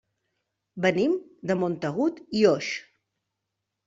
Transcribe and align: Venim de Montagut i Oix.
Venim 0.85 1.11
de 1.51 1.57
Montagut 1.63 2.17
i 2.39 2.41
Oix. 2.53 2.71